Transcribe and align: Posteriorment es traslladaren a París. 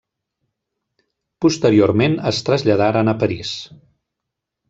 Posteriorment 1.45 2.17
es 2.31 2.41
traslladaren 2.49 3.13
a 3.13 3.17
París. 3.25 3.55